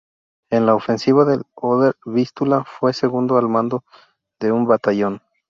En 0.49 0.65
la 0.65 0.73
ofensiva 0.73 1.25
del 1.25 1.43
Oder-Vístula 1.53 2.65
fue 2.65 2.91
segundo 2.91 3.37
al 3.37 3.47
mando 3.49 3.83
de 4.39 4.51
un 4.51 4.65
batallón. 4.65 5.21